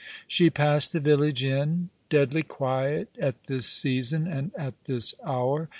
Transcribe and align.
She 0.27 0.49
passed 0.49 0.93
the 0.93 0.99
village 0.99 1.43
inn, 1.43 1.91
deadly 2.09 2.41
quiet 2.41 3.09
at 3.19 3.43
this 3.43 3.67
season 3.67 4.25
and 4.27 4.49
at 4.57 4.73
this 4.85 5.13
hour. 5.23 5.69